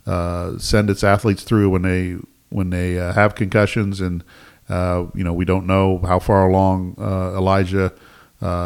[0.07, 2.19] uh, send its athletes through when they
[2.51, 4.23] when they uh, have concussions, and
[4.69, 7.93] uh, you know we don't know how far along uh, Elijah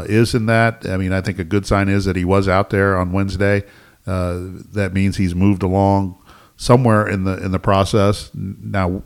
[0.09, 0.85] is in that.
[0.89, 3.63] I mean, I think a good sign is that he was out there on Wednesday.
[4.09, 4.41] Uh,
[4.73, 6.19] that means he's moved along
[6.57, 8.31] somewhere in the in the process.
[8.35, 9.03] Now,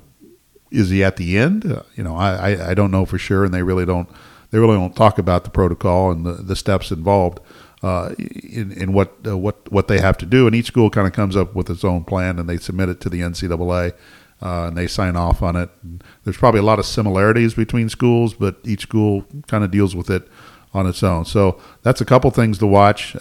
[0.70, 1.70] is he at the end?
[1.70, 4.08] Uh, you know, I, I, don't know for sure, and they really don't
[4.50, 7.40] they really don't talk about the protocol and the, the steps involved
[7.82, 10.46] uh, in in what uh, what what they have to do.
[10.46, 13.00] And each school kind of comes up with its own plan, and they submit it
[13.00, 13.92] to the NCAA.
[14.40, 15.70] Uh, and they sign off on it.
[15.84, 19.94] And there's probably a lot of similarities between schools, but each school kind of deals
[19.94, 20.26] with it
[20.74, 21.24] on its own.
[21.24, 23.14] So that's a couple things to watch.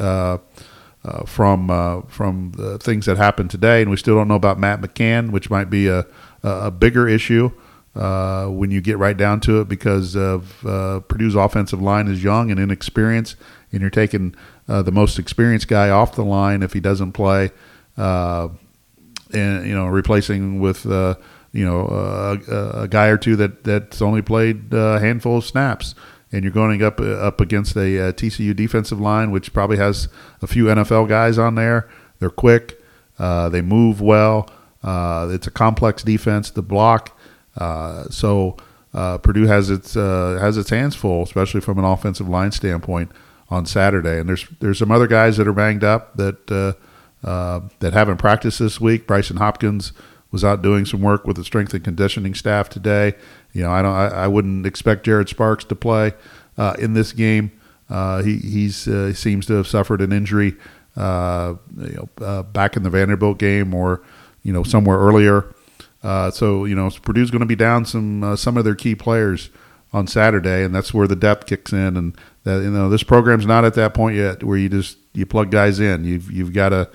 [1.04, 4.36] Uh, uh, from uh, from the things that happened today, and we still don't know
[4.36, 6.06] about Matt McCann, which might be a
[6.44, 7.52] a bigger issue
[7.96, 12.24] uh, when you get right down to it, because of uh, Purdue's offensive line is
[12.24, 13.36] young and inexperienced,
[13.72, 14.36] and you're taking
[14.68, 17.52] uh, the most experienced guy off the line if he doesn't play,
[17.98, 18.58] and
[19.34, 21.88] you know replacing with you know
[22.48, 25.96] a, a guy or two that that's only played a handful of snaps
[26.32, 30.08] and you're going up up against a, a, TCU defensive line, which probably has
[30.42, 31.90] a few NFL guys on there.
[32.20, 32.82] They're quick,
[33.20, 34.50] uh, they move well.
[34.84, 37.18] Uh, it's a complex defense to block,
[37.58, 38.58] uh, so
[38.94, 43.12] uh, Purdue has its uh, has its hands full, especially from an offensive line standpoint
[43.50, 44.20] on Saturday.
[44.20, 46.52] And there's there's some other guys that are banged up that
[47.24, 49.08] uh, that haven't practiced this week.
[49.08, 49.94] Brycen Hopkins
[50.32, 53.14] was out doing some work with the strength and conditioning staff today.
[53.54, 53.94] You know, I don't.
[53.94, 56.14] I, I wouldn't expect Jared Sparks to play
[56.58, 57.52] uh, in this game.
[57.90, 60.56] Uh, he he's uh, seems to have suffered an injury,
[60.96, 64.02] uh, you know, uh, back in the Vanderbilt game or
[64.44, 65.54] you know somewhere earlier.
[66.02, 69.50] Uh, so you know, Purdue's going to be down some some of their key players
[69.94, 71.98] on Saturday, and that's where the depth kicks in.
[71.98, 75.26] And that you know, this program's not at that point yet where you just you
[75.26, 76.06] plug guys in.
[76.06, 76.90] You've you've got to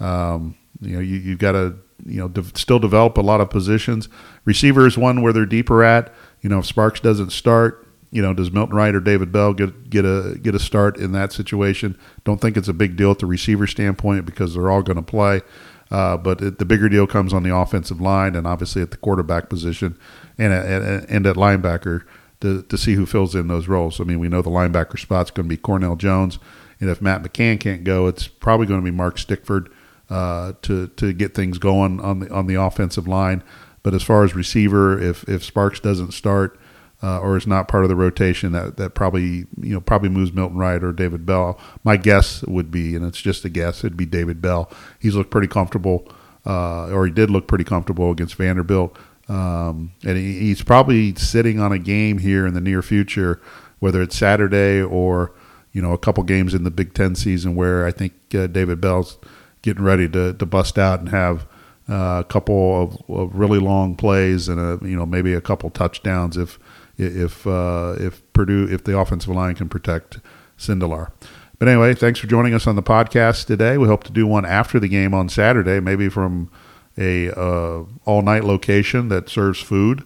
[0.00, 1.76] um, you know you, you've got to
[2.08, 4.08] you know, de- still develop a lot of positions.
[4.44, 6.12] Receiver is one where they're deeper at.
[6.40, 9.90] You know, if Sparks doesn't start, you know, does Milton Wright or David Bell get
[9.90, 11.98] get a get a start in that situation?
[12.24, 15.02] Don't think it's a big deal at the receiver standpoint because they're all going to
[15.02, 15.42] play.
[15.90, 18.96] Uh, but it, the bigger deal comes on the offensive line and obviously at the
[18.96, 19.98] quarterback position
[20.36, 22.04] and at, and at linebacker
[22.40, 24.00] to, to see who fills in those roles.
[24.00, 26.38] I mean, we know the linebacker spot's going to be Cornell Jones,
[26.80, 29.68] and if Matt McCann can't go, it's probably going to be Mark Stickford
[30.10, 33.42] uh, to to get things going on the on the offensive line.
[33.82, 36.58] But as far as receiver, if if Sparks doesn't start
[37.02, 40.32] uh, or is not part of the rotation, that that probably you know probably moves
[40.32, 41.58] Milton Wright or David Bell.
[41.84, 44.70] My guess would be, and it's just a guess, it'd be David Bell.
[44.98, 46.10] He's looked pretty comfortable,
[46.44, 48.96] uh, or he did look pretty comfortable against Vanderbilt.
[49.28, 53.40] Um, and he, he's probably sitting on a game here in the near future,
[53.78, 55.32] whether it's Saturday or
[55.72, 58.80] you know a couple games in the Big Ten season, where I think uh, David
[58.80, 59.18] Bell's
[59.62, 61.46] getting ready to, to bust out and have
[61.88, 65.70] uh, a couple of, of, really long plays and a you know maybe a couple
[65.70, 66.58] touchdowns if
[66.98, 70.18] if uh, if Purdue if the offensive line can protect
[70.58, 71.10] Sindelar.
[71.58, 73.78] But anyway, thanks for joining us on the podcast today.
[73.78, 76.50] We hope to do one after the game on Saturday, maybe from
[76.96, 80.04] a uh, all night location that serves food.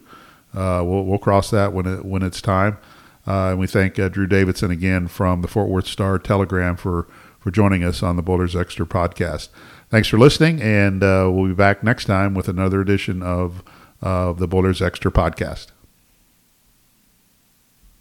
[0.54, 2.78] Uh, we'll, we'll cross that when it when it's time.
[3.26, 7.06] Uh, and we thank uh, Drew Davidson again from the Fort Worth Star Telegram for
[7.42, 9.48] for joining us on the Boilers Extra podcast.
[9.90, 13.62] Thanks for listening, and uh, we'll be back next time with another edition of,
[14.00, 15.72] of the Boilers Extra podcast.